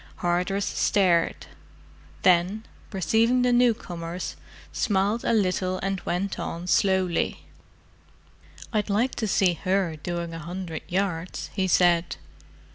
Hardress 0.21 0.65
stared: 0.65 1.45
then, 2.23 2.65
perceiving 2.89 3.43
the 3.43 3.53
newcomers, 3.53 4.35
smiled 4.73 5.23
a 5.23 5.31
little 5.31 5.77
and 5.83 6.01
went 6.01 6.39
on 6.39 6.65
slowly. 6.65 7.45
"I'd 8.73 8.89
like 8.89 9.13
to 9.17 9.27
see 9.27 9.53
her 9.53 9.95
doing 9.97 10.33
a 10.33 10.39
hundred 10.39 10.81
yards!" 10.87 11.51
he 11.53 11.67
said. 11.67 12.15